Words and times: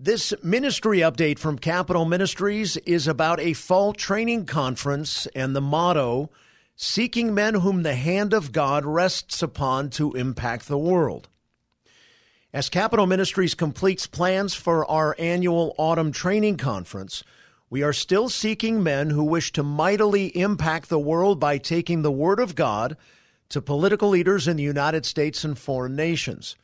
This 0.00 0.34
ministry 0.42 0.98
update 0.98 1.38
from 1.38 1.56
Capitol 1.56 2.04
Ministries 2.04 2.76
is 2.78 3.06
about 3.06 3.38
a 3.38 3.52
fall 3.52 3.92
training 3.92 4.44
conference 4.44 5.28
and 5.36 5.54
the 5.54 5.60
motto 5.60 6.30
Seeking 6.74 7.32
Men 7.32 7.54
Whom 7.54 7.84
the 7.84 7.94
Hand 7.94 8.32
of 8.32 8.50
God 8.50 8.84
Rests 8.84 9.40
Upon 9.40 9.90
to 9.90 10.14
Impact 10.14 10.66
the 10.66 10.76
World. 10.76 11.28
As 12.52 12.68
Capitol 12.68 13.06
Ministries 13.06 13.54
completes 13.54 14.08
plans 14.08 14.52
for 14.52 14.84
our 14.90 15.14
annual 15.16 15.76
autumn 15.78 16.10
training 16.10 16.56
conference, 16.56 17.22
we 17.70 17.84
are 17.84 17.92
still 17.92 18.28
seeking 18.28 18.82
men 18.82 19.10
who 19.10 19.22
wish 19.22 19.52
to 19.52 19.62
mightily 19.62 20.36
impact 20.36 20.88
the 20.88 20.98
world 20.98 21.38
by 21.38 21.56
taking 21.56 22.02
the 22.02 22.10
Word 22.10 22.40
of 22.40 22.56
God 22.56 22.96
to 23.48 23.62
political 23.62 24.08
leaders 24.08 24.48
in 24.48 24.56
the 24.56 24.64
United 24.64 25.06
States 25.06 25.44
and 25.44 25.56
foreign 25.56 25.94
nations. 25.94 26.56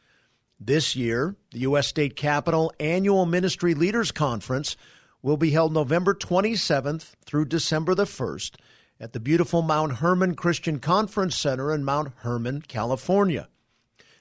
This 0.62 0.94
year, 0.94 1.36
the 1.52 1.60
U.S. 1.60 1.86
State 1.86 2.16
Capitol 2.16 2.70
Annual 2.78 3.24
Ministry 3.24 3.72
Leaders 3.72 4.12
Conference 4.12 4.76
will 5.22 5.38
be 5.38 5.52
held 5.52 5.72
November 5.72 6.12
27th 6.12 7.12
through 7.24 7.46
December 7.46 7.94
the 7.94 8.04
1st 8.04 8.56
at 9.00 9.14
the 9.14 9.20
beautiful 9.20 9.62
Mount 9.62 9.94
Hermon 9.94 10.34
Christian 10.34 10.78
Conference 10.78 11.34
Center 11.34 11.72
in 11.72 11.82
Mount 11.82 12.12
Hermon, 12.16 12.60
California. 12.60 13.48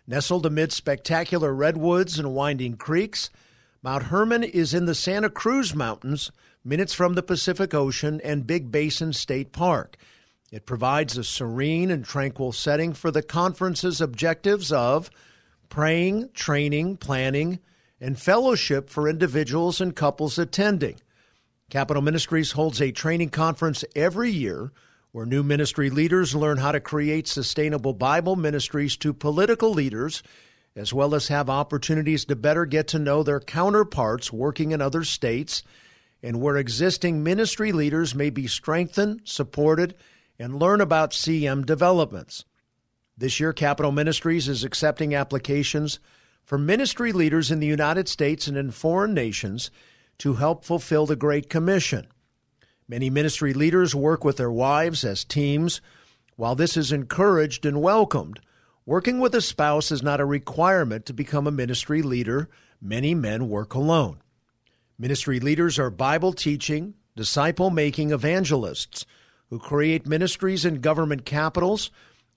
Nestled 0.08 0.46
amid 0.46 0.72
spectacular 0.72 1.54
redwoods 1.54 2.18
and 2.18 2.34
winding 2.34 2.78
creeks, 2.78 3.30
Mount 3.84 4.04
Hermon 4.04 4.42
is 4.44 4.74
in 4.74 4.86
the 4.86 4.96
Santa 4.96 5.30
Cruz 5.30 5.76
Mountains, 5.76 6.32
minutes 6.64 6.94
from 6.94 7.16
the 7.16 7.24
Pacific 7.24 7.74
Ocean 7.74 8.22
and 8.24 8.48
Big 8.48 8.72
Basin 8.72 9.12
State 9.12 9.52
Park. 9.52 9.98
It 10.54 10.66
provides 10.66 11.18
a 11.18 11.26
serene 11.26 11.92
and 11.92 12.06
tranquil 12.06 12.54
setting 12.54 12.94
for 12.94 13.12
the 13.12 13.22
conference's 13.22 14.00
objectives 14.00 14.72
of 14.72 15.10
praying, 15.70 16.30
training, 16.34 16.98
planning, 16.98 17.60
and 18.02 18.20
fellowship 18.20 18.90
for 18.90 19.08
individuals 19.08 19.80
and 19.80 19.96
couples 19.96 20.38
attending. 20.38 20.96
Capitol 21.70 22.02
Ministries 22.02 22.54
holds 22.54 22.82
a 22.82 22.92
training 22.92 23.30
conference 23.30 23.86
every 23.96 24.32
year 24.32 24.72
where 25.12 25.26
new 25.26 25.44
ministry 25.44 25.90
leaders 25.90 26.36
learn 26.36 26.58
how 26.58 26.72
to 26.72 26.80
create 26.80 27.28
sustainable 27.28 27.94
Bible 27.94 28.36
ministries 28.36 28.96
to 28.98 29.14
political 29.14 29.72
leaders, 29.72 30.22
as 30.76 30.94
well 30.94 31.16
as 31.16 31.28
have 31.28 31.50
opportunities 31.50 32.26
to 32.26 32.36
better 32.36 32.66
get 32.66 32.88
to 32.88 33.00
know 33.00 33.24
their 33.24 33.40
counterparts 33.40 34.32
working 34.32 34.72
in 34.72 34.82
other 34.82 35.04
states, 35.04 35.64
and 36.22 36.40
where 36.42 36.58
existing 36.58 37.24
ministry 37.24 37.72
leaders 37.72 38.14
may 38.14 38.30
be 38.30 38.46
strengthened, 38.46 39.22
supported, 39.24 39.96
and 40.38 40.60
learn 40.60 40.80
about 40.80 41.12
CM 41.12 41.66
developments. 41.66 42.46
This 43.20 43.38
year, 43.38 43.52
Capitol 43.52 43.92
Ministries 43.92 44.48
is 44.48 44.64
accepting 44.64 45.14
applications 45.14 46.00
for 46.46 46.58
ministry 46.58 47.12
leaders 47.12 47.52
in 47.52 47.60
the 47.60 47.68
United 47.68 48.08
States 48.08 48.48
and 48.48 48.56
in 48.56 48.72
foreign 48.72 49.14
nations 49.14 49.72
to 50.20 50.36
help 50.36 50.64
fulfill 50.64 51.06
the 51.06 51.18
Great 51.18 51.50
Commission. 51.50 52.08
Many 52.88 53.10
ministry 53.10 53.54
leaders 53.54 53.94
work 53.94 54.24
with 54.24 54.38
their 54.38 54.50
wives 54.50 55.04
as 55.04 55.26
teams. 55.26 55.82
While 56.38 56.56
this 56.56 56.78
is 56.78 56.94
encouraged 56.94 57.66
and 57.66 57.82
welcomed, 57.82 58.40
working 58.86 59.20
with 59.20 59.36
a 59.36 59.42
spouse 59.42 59.92
is 59.92 60.02
not 60.02 60.22
a 60.22 60.26
requirement 60.26 61.06
to 61.08 61.14
become 61.14 61.46
a 61.46 61.52
ministry 61.52 62.02
leader. 62.02 62.48
Many 62.82 63.14
men 63.16 63.50
work 63.50 63.74
alone. 63.74 64.22
Ministry 64.98 65.42
leaders 65.42 65.78
are 65.78 65.90
Bible 65.90 66.32
teaching, 66.32 66.94
disciple 67.18 67.70
making 67.70 68.12
evangelists 68.12 69.06
who 69.50 69.60
create 69.60 70.08
ministries 70.08 70.64
in 70.64 70.80
government 70.80 71.26
capitals 71.26 71.92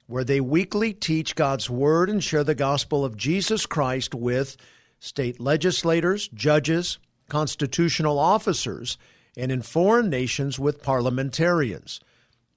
where 0.06 0.24
they 0.24 0.40
weekly 0.40 0.92
teach 0.92 1.34
God's 1.34 1.70
Word 1.70 2.10
and 2.10 2.22
share 2.22 2.44
the 2.44 2.54
gospel 2.54 3.04
of 3.04 3.16
Jesus 3.16 3.66
Christ 3.66 4.14
with 4.14 4.56
state 5.00 5.40
legislators, 5.40 6.28
judges, 6.28 6.98
constitutional 7.28 8.18
officers, 8.18 8.98
and 9.36 9.50
in 9.50 9.62
foreign 9.62 10.10
nations 10.10 10.58
with 10.58 10.82
parliamentarians. 10.82 12.00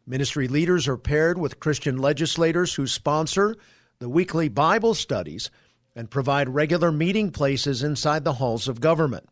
Ministry 0.05 0.47
leaders 0.47 0.87
are 0.87 0.97
paired 0.97 1.37
with 1.37 1.59
Christian 1.59 1.97
legislators 1.97 2.75
who 2.75 2.85
sponsor 2.85 3.55
the 3.99 4.09
weekly 4.09 4.49
Bible 4.49 4.93
studies 4.93 5.49
and 5.95 6.11
provide 6.11 6.49
regular 6.49 6.91
meeting 6.91 7.31
places 7.31 7.81
inside 7.81 8.23
the 8.23 8.33
halls 8.33 8.67
of 8.67 8.81
government. 8.81 9.27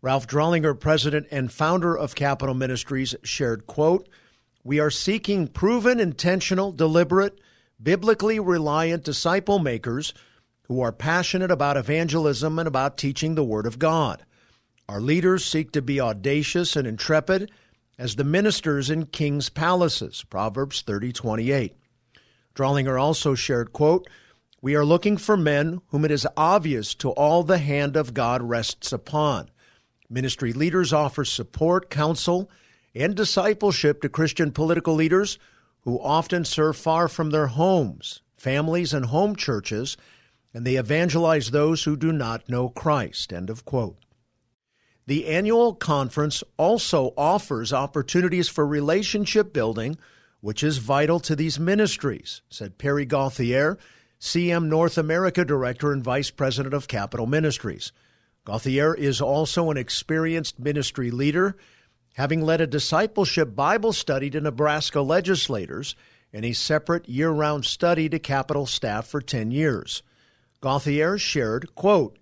Ralph 0.00 0.26
Drollinger, 0.28 0.78
president 0.78 1.26
and 1.30 1.50
founder 1.50 1.96
of 1.96 2.14
Capitol 2.14 2.54
Ministries, 2.54 3.14
shared, 3.24 3.66
quote, 3.66 4.08
we 4.66 4.80
are 4.80 4.90
seeking 4.90 5.46
proven, 5.46 6.00
intentional, 6.00 6.72
deliberate, 6.72 7.38
biblically 7.80 8.40
reliant 8.40 9.04
disciple 9.04 9.60
makers 9.60 10.12
who 10.64 10.80
are 10.80 10.90
passionate 10.90 11.52
about 11.52 11.76
evangelism 11.76 12.58
and 12.58 12.66
about 12.66 12.98
teaching 12.98 13.36
the 13.36 13.44
Word 13.44 13.64
of 13.64 13.78
God. 13.78 14.24
Our 14.88 15.00
leaders 15.00 15.44
seek 15.44 15.70
to 15.72 15.82
be 15.82 16.00
audacious 16.00 16.74
and 16.74 16.84
intrepid 16.84 17.52
as 17.96 18.16
the 18.16 18.24
ministers 18.24 18.90
in 18.90 19.06
kings' 19.06 19.48
palaces, 19.48 20.24
Proverbs 20.28 20.82
30:28. 20.82 21.76
Drollinger 22.52 23.00
also 23.00 23.36
shared, 23.36 23.72
quote, 23.72 24.08
"We 24.60 24.74
are 24.74 24.84
looking 24.84 25.16
for 25.16 25.36
men 25.36 25.80
whom 25.90 26.04
it 26.04 26.10
is 26.10 26.26
obvious 26.36 26.92
to 26.96 27.10
all 27.10 27.44
the 27.44 27.58
hand 27.58 27.96
of 27.96 28.14
God 28.14 28.42
rests 28.42 28.92
upon. 28.92 29.48
Ministry 30.10 30.52
leaders 30.52 30.92
offer 30.92 31.24
support, 31.24 31.88
counsel, 31.88 32.50
and 32.96 33.14
discipleship 33.14 34.00
to 34.00 34.08
Christian 34.08 34.50
political 34.50 34.94
leaders 34.94 35.38
who 35.82 36.00
often 36.00 36.44
serve 36.44 36.76
far 36.76 37.08
from 37.08 37.30
their 37.30 37.46
homes, 37.46 38.22
families, 38.36 38.92
and 38.92 39.06
home 39.06 39.36
churches, 39.36 39.96
and 40.52 40.66
they 40.66 40.76
evangelize 40.76 41.50
those 41.50 41.84
who 41.84 41.96
do 41.96 42.10
not 42.10 42.48
know 42.48 42.68
Christ. 42.68 43.32
End 43.32 43.50
of 43.50 43.64
quote. 43.64 43.98
The 45.06 45.26
annual 45.26 45.74
conference 45.74 46.42
also 46.56 47.12
offers 47.16 47.72
opportunities 47.72 48.48
for 48.48 48.66
relationship 48.66 49.52
building, 49.52 49.96
which 50.40 50.64
is 50.64 50.78
vital 50.78 51.20
to 51.20 51.36
these 51.36 51.60
ministries, 51.60 52.42
said 52.48 52.78
Perry 52.78 53.04
Gauthier, 53.04 53.78
CM 54.18 54.66
North 54.66 54.98
America 54.98 55.44
Director 55.44 55.92
and 55.92 56.02
Vice 56.02 56.30
President 56.30 56.74
of 56.74 56.88
Capitol 56.88 57.26
Ministries. 57.26 57.92
Gauthier 58.44 58.94
is 58.94 59.20
also 59.20 59.70
an 59.70 59.76
experienced 59.76 60.58
ministry 60.58 61.10
leader 61.10 61.56
having 62.16 62.40
led 62.40 62.62
a 62.62 62.66
discipleship 62.66 63.54
Bible 63.54 63.92
study 63.92 64.30
to 64.30 64.40
Nebraska 64.40 65.02
legislators 65.02 65.94
and 66.32 66.46
a 66.46 66.52
separate 66.54 67.06
year 67.06 67.30
round 67.30 67.66
study 67.66 68.08
to 68.08 68.18
Capitol 68.18 68.64
staff 68.64 69.06
for 69.06 69.20
10 69.20 69.50
years. 69.50 70.02
Gauthier 70.62 71.18
shared, 71.18 71.74
quote, 71.74 72.18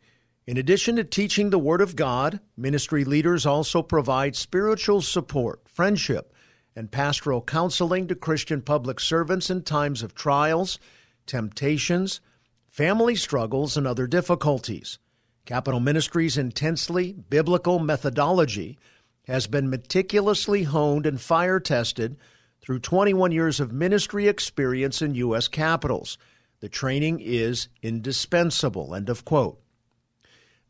in 0.48 0.56
addition 0.56 0.96
to 0.96 1.04
teaching 1.04 1.50
the 1.50 1.60
Word 1.60 1.80
of 1.80 1.94
God, 1.94 2.40
ministry 2.56 3.04
leaders 3.04 3.46
also 3.46 3.82
provide 3.82 4.34
spiritual 4.34 5.00
support, 5.00 5.60
friendship, 5.68 6.34
and 6.74 6.90
pastoral 6.90 7.40
counseling 7.40 8.08
to 8.08 8.16
Christian 8.16 8.62
public 8.62 8.98
servants 8.98 9.48
in 9.48 9.62
times 9.62 10.02
of 10.02 10.12
trials, 10.12 10.80
temptations, 11.24 12.20
family 12.68 13.14
struggles, 13.14 13.76
and 13.76 13.86
other 13.86 14.08
difficulties. 14.08 14.98
Capitol 15.46 15.78
Ministries' 15.78 16.36
intensely 16.36 17.12
biblical 17.12 17.78
methodology 17.78 18.76
has 19.24 19.46
been 19.46 19.70
meticulously 19.70 20.64
honed 20.64 21.06
and 21.06 21.20
fire 21.20 21.60
tested 21.60 22.16
through 22.60 22.78
21 22.78 23.32
years 23.32 23.60
of 23.60 23.72
ministry 23.72 24.28
experience 24.28 25.02
in 25.02 25.14
U.S. 25.16 25.48
capitals. 25.48 26.16
The 26.60 26.68
training 26.68 27.20
is 27.20 27.68
indispensable. 27.82 28.94
End 28.94 29.08
of 29.08 29.24
quote. 29.24 29.60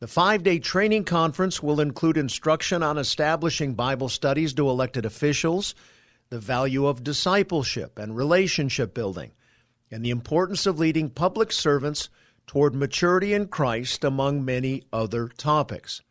The 0.00 0.08
five 0.08 0.42
day 0.42 0.58
training 0.58 1.04
conference 1.04 1.62
will 1.62 1.80
include 1.80 2.16
instruction 2.16 2.82
on 2.82 2.98
establishing 2.98 3.74
Bible 3.74 4.08
studies 4.08 4.52
to 4.54 4.68
elected 4.68 5.06
officials, 5.06 5.74
the 6.30 6.40
value 6.40 6.86
of 6.86 7.04
discipleship 7.04 7.98
and 7.98 8.16
relationship 8.16 8.92
building, 8.92 9.32
and 9.90 10.04
the 10.04 10.10
importance 10.10 10.66
of 10.66 10.78
leading 10.78 11.10
public 11.10 11.52
servants 11.52 12.08
toward 12.46 12.74
maturity 12.74 13.32
in 13.32 13.46
Christ, 13.46 14.04
among 14.04 14.44
many 14.44 14.82
other 14.92 15.28
topics. 15.28 16.02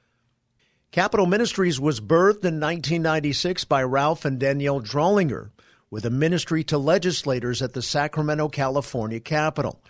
Capitol 0.94 1.26
Ministries 1.26 1.80
was 1.80 2.00
birthed 2.00 2.46
in 2.46 2.60
1996 2.60 3.64
by 3.64 3.82
Ralph 3.82 4.26
and 4.26 4.40
Danielle 4.40 4.80
Drollinger 4.80 5.50
with 5.90 6.06
a 6.06 6.12
ministry 6.12 6.64
to 6.66 6.78
legislators 6.78 7.64
at 7.64 7.74
the 7.74 7.82
Sacramento, 7.82 8.48
California 8.50 9.20
Capitol. 9.20 9.82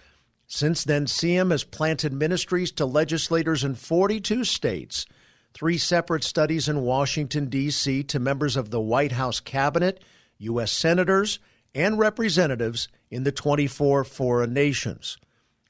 Since 0.48 0.86
then, 0.86 1.08
CM 1.08 1.52
has 1.52 1.66
planted 1.66 2.14
ministries 2.14 2.72
to 2.72 2.86
legislators 2.86 3.66
in 3.66 3.76
42 3.76 4.46
states, 4.46 5.06
three 5.54 5.78
separate 5.78 6.24
studies 6.24 6.70
in 6.70 6.84
Washington, 6.84 7.48
D.C., 7.48 8.04
to 8.04 8.18
members 8.18 8.56
of 8.56 8.70
the 8.70 8.80
White 8.80 9.12
House 9.12 9.42
cabinet, 9.42 10.02
U.S. 10.38 10.72
senators, 10.72 11.40
and 11.76 12.00
representatives 12.00 12.88
in 13.12 13.26
the 13.26 13.34
24 13.34 14.06
foreign 14.06 14.54
nations. 14.54 15.18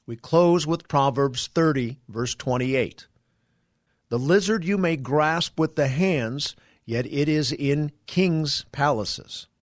We 0.06 0.14
close 0.14 0.64
with 0.64 0.86
Proverbs 0.86 1.48
30, 1.48 1.98
verse 2.08 2.36
28. 2.36 3.08
The 4.14 4.20
lizard 4.20 4.64
you 4.64 4.78
may 4.78 4.96
grasp 4.96 5.58
with 5.58 5.74
the 5.74 5.88
hands, 5.88 6.54
yet 6.86 7.04
it 7.04 7.28
is 7.28 7.50
in 7.50 7.90
kings' 8.06 8.64
palaces. 8.70 9.48